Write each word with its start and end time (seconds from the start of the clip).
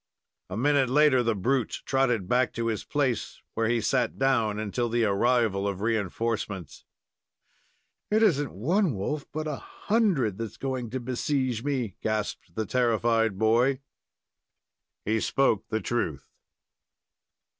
A 0.49 0.57
minute 0.57 0.89
later, 0.89 1.21
the 1.21 1.35
brute 1.35 1.83
trotted 1.85 2.27
back 2.27 2.53
to 2.53 2.65
his 2.69 2.83
place, 2.83 3.39
where 3.53 3.69
he 3.69 3.79
sat 3.79 4.17
down 4.17 4.57
until 4.57 4.89
the 4.89 5.03
arrival 5.05 5.67
of 5.67 5.79
reinforcements. 5.79 6.85
"It 8.09 8.23
isn't 8.23 8.51
one 8.51 8.95
wolf, 8.95 9.27
but 9.31 9.45
a 9.47 9.57
hundred, 9.57 10.39
that 10.39 10.57
going 10.57 10.89
to 10.89 10.99
besiege 10.99 11.63
me!" 11.63 11.97
gasped 12.01 12.55
the 12.55 12.65
terrified 12.65 13.37
boy. 13.37 13.81
He 15.05 15.19
spoke 15.19 15.67
the 15.69 15.81
truth. 15.81 16.31